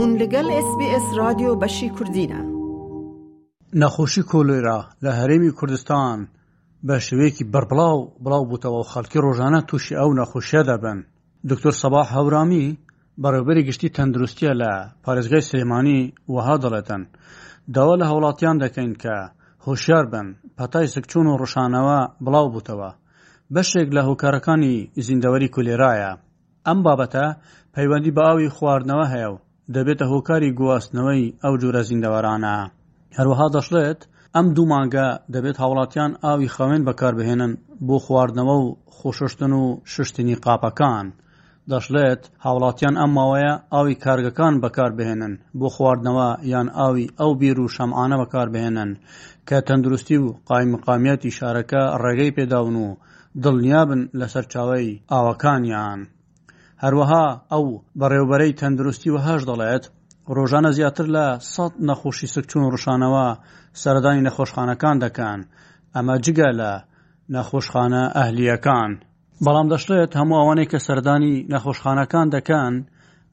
[0.00, 2.40] هون لەگەڵ SسBS رادیۆ بەشی کوردینە
[3.80, 6.18] نەخۆشی کۆلێرا لە هەرێمی کوردستان
[6.86, 10.98] بە شوەیەکی بربڵاو بڵاو بووتەوە و خەڵکی ڕۆژانە تووشی ئەو نەخۆشیە دەبن
[11.50, 12.66] دکتۆر سەبا هەورامی
[13.22, 14.72] بەڕێبەری گشتی تەندروستیە لە
[15.04, 16.00] پارێزگای سلێمانی
[16.34, 17.02] وەها دەڵێتەن
[17.74, 19.16] داوا لە هەوڵاتیان دەکەین کە
[19.66, 20.26] هۆشیار بن
[20.58, 22.90] پەتای سکچوون و ڕشانەوە بڵاو بووتەوە
[23.54, 24.76] بەشێک لە هۆکارەکانی
[25.06, 26.10] زیندەوەری کولێرایە
[26.66, 27.26] ئەم بابەتە
[27.74, 29.38] پەیوەندی بە ئاوی خواردنەوە هەیە و
[29.74, 32.56] دەبێتە هۆکاری گواستنەوەی ئەو جۆرە زیندەوەرانە
[33.16, 34.00] هەروەها دەشڵێت
[34.34, 37.52] ئەم دوو مانگە دەبێت هاوڵاتیان ئاوی خەوێن بەکاربهێنن
[37.86, 41.06] بۆ خواردنەوە و خۆششتن و ششتنی قاپەکان
[41.72, 48.16] دەشڵێت هاوڵاتیان ئەم ماوەیە ئاوی کارگەکان بەکاربهێنن بۆ خواردنەوە یان ئاوی ئەو بیر و شەمعانە
[48.22, 48.90] بەکاربهێنن
[49.48, 52.88] کە تەندروستی و قایمقامیەتی شارەکە ڕێگەی پێداون و
[53.42, 56.00] دڵنیابن لەسەر چاوەی ئاوەکانیان.
[56.82, 57.64] هەروەها ئەو
[58.00, 59.84] بەڕێوبەرەی تەندروستی و هەش دەڵێت
[60.36, 63.26] ڕۆژانە زیاتر لە سەد نەخۆشی سکچون ڕشانەوە
[63.82, 65.38] سەردانی نەخۆشخانەکان دەکەن
[65.94, 66.72] ئەمە جگە لە
[67.34, 68.90] نەخۆشخانە ئەهلیەکان
[69.44, 72.72] بەڵام دەشتێت هەموو ئەوانەی کە سەردانی نەخۆشخانەکان دەکەن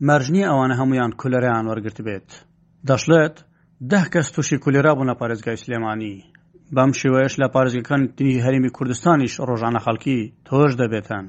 [0.07, 2.29] مەرجنی ئەوانە هەمویان کولەریان وەرگرت بێت
[2.89, 3.35] دەشڵێت
[3.91, 6.15] ده کەس تووشی کولێرا بوون لە پارێزگای سلێمانی
[6.75, 11.25] بەم شێوەیەش لە پارێزگەکان تنی هەرمی کوردستانیش ڕۆژانە خەڵکی تۆش دەبێتن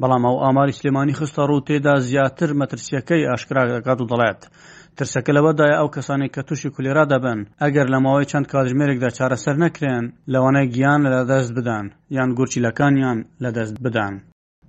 [0.00, 4.40] بەڵام ئەو ئاماری سلێمانی خستە ڕوو تێدا زیاتر مەترسیەکەی ئاشکرا دەکات و دەڵێت
[4.98, 10.04] ترسەکە لەوەدایە ئەو کەسانی کە تووشی کولێرا دەبن ئەگەر لە ماوەی چەند کاتژمێرێکدا چارەسەر نەکرێن
[10.32, 11.84] لەوانەیە گیان لە دەست بدەن
[12.16, 14.14] یان گورچیلەکانیان لە دەست بدەن.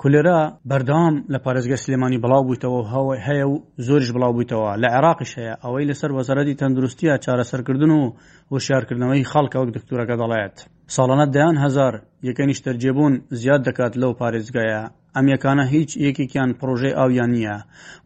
[0.01, 3.55] کولێرا بەردام لە پارێزگە سلێمانی بڵاو بوویتەوە هەوە هەیە و
[3.87, 8.13] زۆریش بڵاو بوویتەوە لە عێراقیش هەیە ئەوەی لەسەر وەزارەتی تەندروستیە چارەسەرکردن و
[8.51, 10.57] هوشیارکردنەوەی خەڵکەوەک دکتورەکە دەڵێت.
[10.95, 11.93] ساڵانە دەیان هزار
[12.29, 14.81] یەکەنیشتر جێبوون زیاد دەکات لەو پارێزگایە
[15.15, 17.57] ئەم یەکانە هیچ یەکێکیان پرۆژەی ئاویان نییە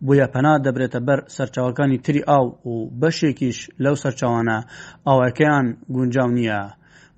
[0.05, 4.57] بۆیە پەنا دەبرێتە بەر سەرچاوەکانی تری ئاو و بەشێکیش لەو سەرچوانە
[5.07, 6.61] ئاوەکەیان گونجاو نییە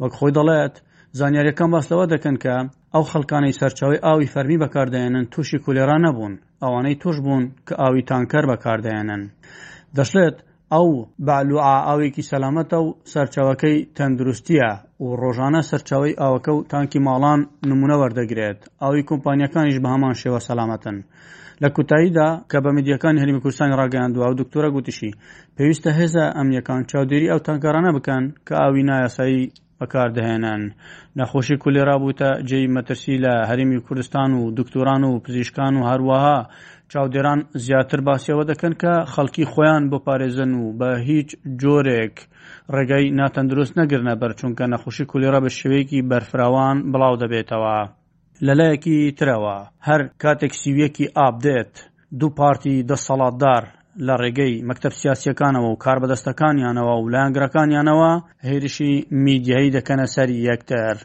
[0.02, 0.76] وەک خۆی دەڵێت
[1.20, 2.56] زانیاریەکان باستەوە دەکەن کە
[2.94, 8.44] ئەو خەڵکانەی سەرچاوی ئاوی فەرمی بەکاردێنن تووشی کولێران نەبوون ئەوانەی توش بوون کە ئاوی تانکەر
[8.52, 9.22] بەکاردێنن
[9.98, 10.38] دەشلێت
[10.76, 10.90] ئەو
[11.28, 14.70] بالوعا ئاوێکی سەلامەتە و سەرچەوەکەی تەندروستیە
[15.04, 20.98] و ڕۆژانە سەرچەوەی ئاوەکە و تانکی ماڵان نمونە وەردەگرێت ئەوی کۆمپانیەکانیش بە هەمان شێوە سەلامەتن
[21.64, 25.12] لە کوتاییدا کە بە میدیەکان هەرمی کوردستان ڕاگەاندووە و دکتۆرە گوتیشی
[25.56, 30.62] پێویستە هێزە ئەمنیەکان چاودێری ئەو تانکارانە بکەن کە ئاوی نایاسایی بەکاردەهێنان
[31.20, 36.40] نەخۆشی کولێرا بووتە جێی مەترسی لە هەرمی کوردستان و دکتۆران و پزیشکان و هەروەها
[36.94, 41.30] چاودێران زیاتر باسیەوە دەکەن کە خەڵکی خۆیان بۆ پارێزن و بە هیچ
[41.62, 42.16] جۆرێک
[42.76, 47.76] ڕێگەی ناتەندروست نەگرنە بەرچوونکە نەخوشی کولێرە بە شوەیەکی بەرفراوان بڵاو دەبێتەوە
[48.46, 49.58] لەلایەکی ترەوە
[49.88, 51.74] هەر کاتێک سیویەکی ئابدێت
[52.20, 53.64] دوو پارتی دەسەڵاتدار
[54.08, 58.12] لە ڕێگەی مەکتب سیاسیەکانەوە و کاربەدەستەکانیانەوە و لایەنگرەکانیانەوە
[58.50, 58.94] هێرشی
[59.26, 60.96] میدیایی دەکەنە سەری یەکتر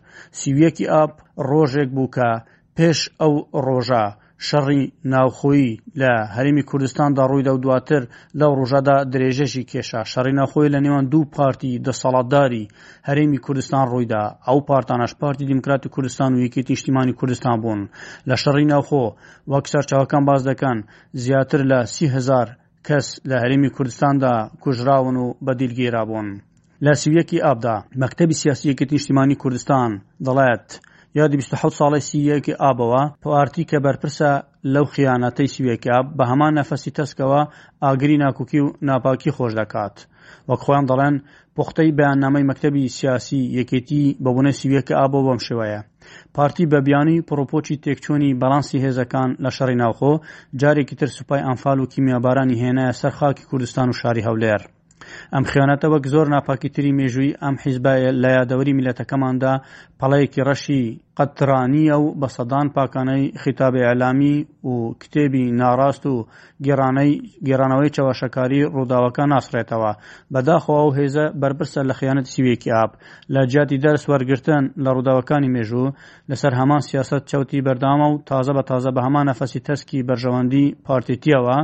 [0.41, 1.13] سیویەکی ئاپ
[1.49, 2.31] ڕۆژێک بووکە
[2.77, 3.35] پێش ئەو
[3.67, 4.07] ڕۆژە
[4.49, 8.03] شەڕی ناوخۆیی لە هەرمی کوردستاندا ڕوویدا و دواتر
[8.41, 12.69] لەو ڕژەدا درێژەشی کێشە شەڕی ناخۆی لە نێوان دوو پارتی دەسەڵاتداری
[13.09, 17.81] هەرێمی کوردستان ڕوویدا ئەو پارتانەش پارتی دیموکراتی کوردستان و یەکێتی نیشتیمانی کوردستان بوون
[18.29, 19.05] لە شەڕی ناوخۆ
[19.53, 20.79] وەک سەرچاوەکان باز دەکەن
[21.25, 22.49] زیاتر لە سیهزار
[22.87, 26.29] کەس لە هەرێمی کوردستاندا کوژراون و بەدیلگیرا بوون
[26.85, 29.91] لە سویەکی ئابدا مەکتتەبی سیاسی یەکێتی نیشتیمانی کوردستان
[30.27, 30.69] دەڵێت.
[31.17, 34.31] یا 26 ساڵی سیەکی ئابەوە پارتی کە بەرپرسە
[34.75, 37.41] لەو خیانەتەی سوێکیا بە هەمان نەفەسی تەسکەوە
[37.85, 39.97] ئاگری ناکوکی و ناپاکی خۆش دەکات
[40.49, 41.15] وەک خۆیان دەڵێن
[41.57, 45.81] پوختەی بەیاننامەی مەکتتەبی سیاسی یەکێتی بەبوونە سوێکە ئابە بەم شێوەیە
[46.35, 50.13] پارتی بەبیانی پرۆپۆچی تێکچوونی بەڵانسی هێزەکان لە شەڕی ناوخۆ
[50.61, 54.63] جارێکی تر سوپای ئەمفال و کیمیابارانی هێنایە سەر خاکی کوردستان و شاری هەولێر
[55.35, 59.55] ئەم خیانەتە وەک زۆر ناپاکیتری مێژووی ئەم حیزبایە لە یادەوەری میلەتەکەماندا
[60.05, 60.83] پەڵەیەکی ڕەشی
[61.19, 64.73] قەترانیە و بە سەدان پاکانەی خیتابی ئەلامی و
[65.03, 66.15] کتێبی ناڕاست و
[67.47, 69.93] گێرانەوەی چەوەشەکاری ڕووداوەکە ناسرێتەوە
[70.33, 72.91] بەداخەوە و هێزە بربرسە لە خیانەت سیوێکی ئاپ
[73.35, 75.95] لە جیاتی دەرس وەرگتن لە ڕووداوەکانی مێژوو
[76.31, 81.57] لەسەر هەمان سیاست چەوتی بەردامە و تازە بە تازە بە هەمان نەفەسی تەسکی بەرژەوەندی پارتێتیەوە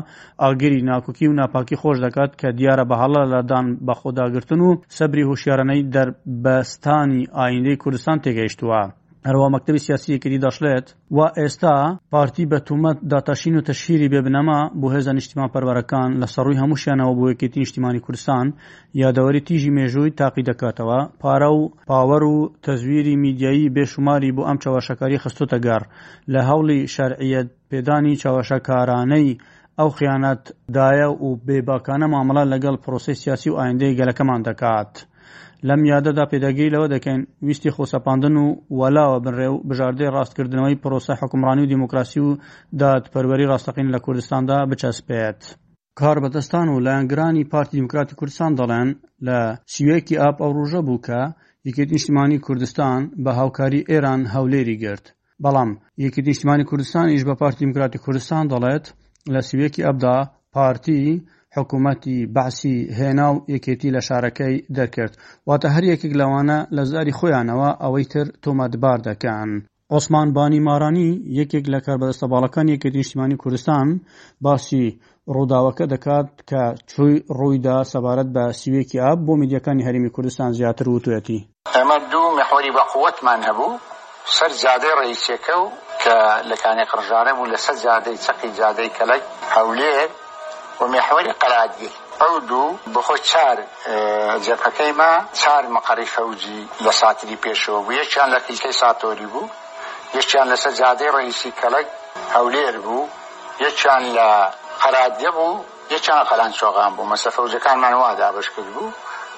[0.43, 5.83] ئاگری ناکوکی و ناپاکی خۆش دەکات کە دیارە بەهڵە لە دان بەخۆداگرتن و سەبری هوشیارانەی
[5.95, 8.83] دەربەستانی ئایندەی کوردستان تێ تێگەیشتووە.
[9.29, 10.87] هەروە مەکتبی سیاسیەکردی دەشلێت
[11.17, 11.77] و ئێستا
[12.13, 17.25] پارتی بە تومەت داتەشین و تەشیری بێبنەما بۆ هێزە نیشتیمان پەروەرەکان لە سەڕووی هەمووشیانەوە بۆ
[17.33, 18.47] یەکێتی نیشتیمانی کوردستان
[19.03, 25.23] یادەوەری تیژی مێژووی تاقی دەکاتەوە پارە و پاوەڕ و تەزویری میدیایی بێشماری بۆ ئەم چاوەشەکاری
[25.23, 25.83] خستۆتەگەر
[26.33, 29.31] لە هەوڵی شەرعیت پێدانی چاوەشەکارانەی
[29.79, 30.43] ئەو خیانەت
[30.77, 34.93] دایە و بێباکانە مامەڵە لەگەڵ پرۆسی سیاسی و ئایندەی گەلەکەمان دەکات.
[35.69, 38.47] لەم یادەدا پێداگەی لەوە دەکەین ویستی خۆسەپاندن و
[38.79, 42.39] وەلاوە بنڕێو بژاردەی ڕاستکردنەوەی پرۆسە حکومڕانی و دیموکراسی و
[42.81, 45.41] دادپەروەری ڕاستەقین لە کوردستاندا بچەسپێت.
[46.01, 48.89] کار بەدەستان و لایەنگرانی پارتی دیموکراتی کوردستان دەڵێن
[49.27, 49.39] لە
[49.75, 51.21] سیوەکی ئاپ ئەو ڕۆژە بوو کە
[51.69, 55.07] یەکێت نیشتیمانی کوردستان بە هاوکاری ئێران هەولێری گرت.
[55.45, 55.71] بەڵام
[56.05, 58.87] یەکی نیشتیمانی کوردستان ئیش بە پارتی دیموکراتی کوردستان دەڵێت
[59.33, 60.17] لە سیوەکی ئەبدا
[60.55, 61.03] پارتی
[61.59, 65.15] حکوومەتی باسی هێناو یەکێتی لە شارەکەی دەکرد
[65.49, 69.51] واتە هەر یەکێک لەوانە لە زاری خۆیانەوە ئەوەی تر تۆمەتبار دەکەن.
[69.97, 71.09] عسمان بانی مارانی
[71.41, 73.87] یەکێک لە کاربەدەستە باڵەکان یەکێتی نیشتیمانی کوردستان
[74.45, 74.85] باسی
[75.35, 81.41] ڕووداوەکە دەکات کە چووی ڕوویدا سەبارەت بە سوێکی ئاب بۆ میدیەکانی هەرمی کوردستان زیاتر وتوێتی
[81.77, 83.73] ئەمە دوو مەحوەری بەقوتمان هەبوو
[84.37, 85.67] سەر زیادەی ڕیسەکە و
[86.03, 86.17] کە
[86.51, 89.23] لەکانی قڕژارە بوو لەسەر زیادەی چقی زیادەی کەلک
[89.55, 90.11] هەولێر
[90.83, 91.91] ومێحوەری قەرادی
[92.21, 93.57] ئەو دوو بەخۆی چار
[94.47, 99.51] جەکەکەی ما چار مەقەری فەوجی لە ساتری پێشەوە بوو یەکیان لە قیلکەی ساتۆری بوو
[100.19, 101.89] یەکیان لەسەر جادەی ڕئیسی کەلەک
[102.35, 103.09] هەولێر بوو
[103.65, 104.29] یەکیان لە
[104.83, 105.55] قەرادیە بوو
[105.95, 108.89] یەکیان قەلان چۆغان بوو مەسەفەوجەکانمان وا دابش کرد بوو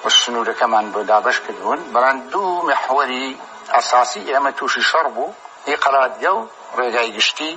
[0.03, 3.27] و سنوورەکەمان بۆ دابش کردبوون بەڵام دوو مەحوەری
[3.75, 5.29] ئەساسی ئێمە تووشی شەڕ بوو
[5.67, 6.43] هی قەرادیە و
[6.77, 7.51] ڕێگای گشتی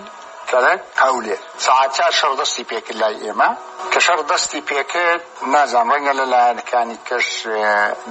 [0.53, 3.51] دەڵێن هەولێ سعات چا شەڕ دەستی پێکرد لای ئێمە
[3.93, 5.23] کە شەڕ دەستی پێکرد
[5.55, 7.29] نازانام ڕەنگە لە لایەنەکانی کەش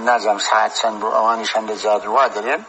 [0.07, 2.61] نازانم سعات چەند بوو ئەوانی شەندە زیادوا دەڵێن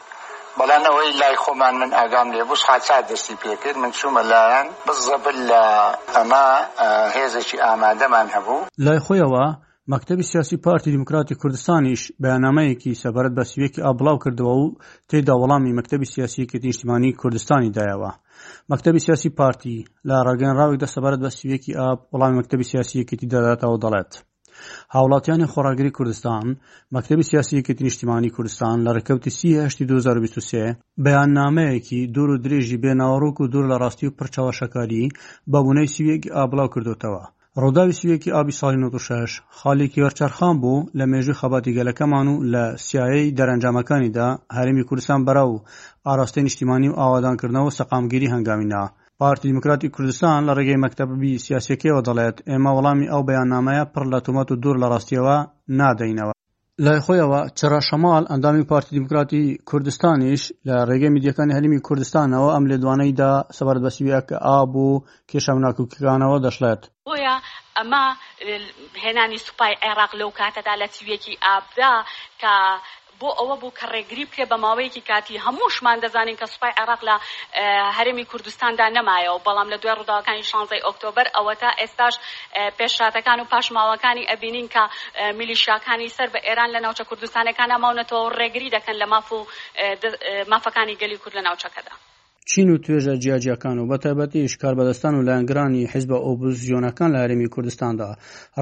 [0.59, 5.39] بەڵام ئەوەی لای خۆمان من ئاگام لێ بوو حچات دەستی پێکرد من چوومە لایەن بزەبل
[5.51, 5.65] لە
[6.17, 6.47] ئەمە
[7.17, 9.47] هێزێکی ئامادەمان هەبوو لای خۆیەوە
[9.93, 14.75] مەکتتەبی سیاسی پارتی دیموکراتی کوردستانیش بەیانامەیەکی سەبارەت بە سوێکی ئابلااو کردەوە و
[15.11, 18.13] تێدا وەڵامی مەکتتەبی سیاسیەکە دیشتیمانی کوردستانی دایەوە
[18.71, 19.77] مەکتتەبی سیاسی پارتی
[20.09, 24.13] لا ڕاگەنراوێک دەسەبارەت بە سوێکی ئاب وەڵامی مەکتتەبی سیاسیەکەتی دەداتەوە دەڵێت.
[24.95, 26.45] هاوڵاتیانی خۆراگری کوردستان
[26.95, 33.67] مەکتتەبی سیاسیەکەتی نیشتیمانی کوردستان لە ڕکەوتی سیهشتی 2023 بەیاننامەیەکی دوور و درێژی بێناوەڕووک و دوور
[33.73, 35.09] لە ڕاستی و پرچاوە شەکاری
[35.53, 37.23] بەبوونەی سوێک ئابلااو کردوتەوە
[37.63, 43.35] ڕۆداوی سویەکی ئابی ساڵی 96 خاڵێکی وەرچەرخان بوو لە مێژوی خەباتی گەلەکەمان و لە سیایی
[43.39, 45.63] دەرەنجامەکانیدا هەرمی کوردستان بەرە و
[46.07, 48.83] ئاراستەی نیشتیمانی و ئاوادانکردنەوە سەقامگیری هەنگامینا
[49.21, 54.49] پارتی دموکراتی کوردستان لە ڕێگەی مەکتتەببی سیاسەکەیەوە دەڵێت ئێمە وەڵامی ئەو بەیاننامەیە پڕ لە تومەت
[54.51, 55.37] و دوور لە ڕاستیەوە
[55.79, 56.36] نادەینەوە
[56.85, 62.77] لای خۆیەوە چرا شەمال ئەندامی پارتی دیموکراتی کوردستانیش لە ڕێگەی میدیەکانی هەلیمی کوردستانەوە ئەم لێ
[62.83, 67.35] دوانەیدا سەبارەت بەسیویە کە ئاب و کێشە ناکوکیەکانەوە دەشڵێت بۆیە
[67.77, 68.05] ئەمە
[69.05, 71.95] هێنانی سوپای عێراق لەو کاتەدا لە چویەکی ئابدا
[72.41, 72.55] کە
[73.23, 77.15] بۆ ئەوە بوو کە ڕێگری بکرێ بە ماوەیەکی کاتی هەمووشمان دەزانین کە سوپای عراق لە
[77.97, 82.15] هەرمی کوردستاندا نمایەوە بەڵام لە دوای ڕووداوەکانی شانزەی ئۆکتۆبر ئەوە تا ئێستاش
[82.79, 84.83] پێشاتەکان و پاشماوەکانی ئەبینین کە
[85.39, 89.41] میلیشیاکانی سەر بە ئێران لە ناوچە کوردستانەکان ئەماونەتەوە ڕێگری دەکەن لە ماف و
[90.53, 91.95] مافەکانی گەلی کورد لە ناوچەکەدا.
[92.51, 97.49] چین و توێژە جیاجیەکان و بەتەبەتی شکار بەدەستان و لایەنگرانی حیز بە ئۆبزیۆنەکان لە هەرمی
[97.55, 98.11] کوردستاندا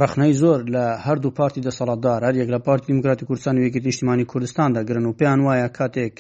[0.03, 4.69] ڕخنەی زۆر لە هەردوو پارتی دەسەڵاتدار هەرێک لە پارتی دموکراتی کوردستان و یەکێتی شتمانی کوردستان
[4.77, 6.15] دەگرن و پێیان وایە کاتێک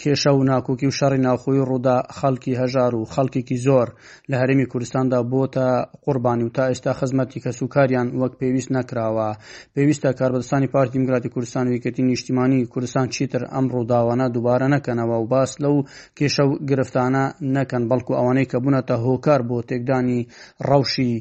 [0.00, 3.88] کێشە و ناکۆکی و شەڕی ناخۆی ڕوودا خەڵکی هەژار و خەڵکێکی زۆر
[4.30, 5.66] لە هەرمی کوردستاندا بۆتە
[6.04, 9.28] قوربانی و تا ئێستا خزمەتی کەسوکاریان وەک پێویست نەکراوە
[9.74, 15.50] پێویستە کاربدستانی پارتی دموکراتی کوردستان ویکەتی نیشتیمانی کوردستان چیتر ئەم ڕووداوانە دووبارە نەکەنەوە و باس
[15.62, 15.76] لەو
[16.18, 17.24] کێشە و گرفتانە
[17.56, 20.20] نەکەن بەڵکو ئەوانەی کە بوونەتە هۆکار بۆ تێکدانی
[20.68, 21.12] ڕەوشی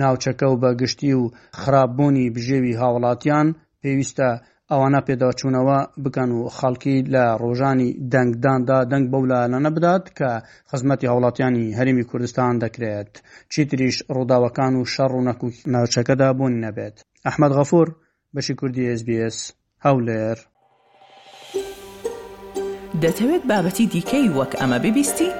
[0.00, 1.22] ناوچەکە و بەگشتی و
[1.60, 3.48] خراپبوونی بژێوی هاوڵاتیان
[3.82, 4.30] پێویستە
[4.72, 10.30] ئەوانە پێداچوونەوە بکەن و خەڵکی لە ڕۆژانی دەنگداندا دەنگ بەولانەنە بدات کە
[10.70, 13.12] خزمەتی هاوڵاتیانی هەرمی کوردستان دەکرێت
[13.52, 17.88] چیتریش ڕووداوەکان و شەڕ و نەکو ناوچەکەدا بوون نەبێت ئەحمد غەفور
[18.34, 19.36] بەشی کوردی SسBS
[19.86, 20.38] هەولێر
[23.02, 25.30] دەتەوێت بابەتی دیکەی وەک ئەمە ببیستی؟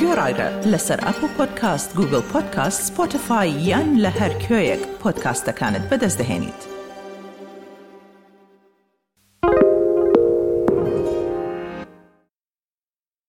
[0.00, 6.75] گۆڕایرە لەسەر ئەپ و پۆدکاست گوگل پۆدکاست سپۆتفاای یان لە هەر کوێیەک پۆدکاستەکانت بەدەستدەێنیت.